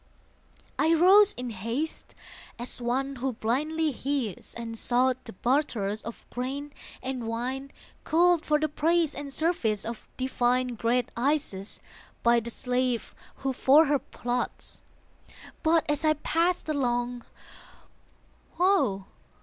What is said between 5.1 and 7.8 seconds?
the barterers of grain and wine